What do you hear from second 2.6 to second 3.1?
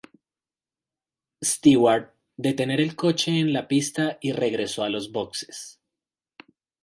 el